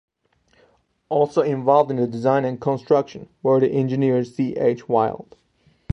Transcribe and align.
Also 1.09 1.43
involved 1.43 1.91
in 1.91 1.97
the 1.97 2.07
design 2.07 2.43
and 2.43 2.59
construction 2.59 3.29
were 3.43 3.59
the 3.59 3.69
engineer 3.69 4.23
C. 4.23 4.53
H. 4.55 4.89
Wild. 4.89 5.35